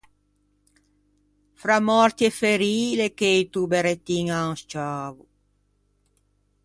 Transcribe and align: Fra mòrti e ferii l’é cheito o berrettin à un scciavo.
Fra 1.61 1.77
mòrti 1.89 2.21
e 2.29 2.31
ferii 2.39 2.95
l’é 2.99 3.09
cheito 3.19 3.57
o 3.63 3.69
berrettin 3.71 4.27
à 4.37 4.39
un 4.51 4.55
scciavo. 4.61 5.23